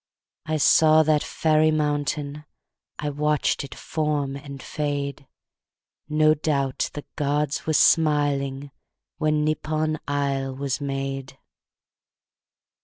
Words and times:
I 0.47 0.57
saw 0.57 1.03
that 1.03 1.21
fairy 1.21 1.69
mountain.... 1.69 2.45
I 2.97 3.11
watched 3.11 3.63
it 3.63 3.75
form 3.75 4.35
and 4.35 4.59
fade. 4.59 5.27
No 6.09 6.33
doubt 6.33 6.89
the 6.93 7.05
gods 7.15 7.67
were 7.67 7.73
smiling, 7.73 8.71
When 9.19 9.45
Nippon 9.45 9.99
isle 10.07 10.55
was 10.55 10.81
made. 10.81 11.37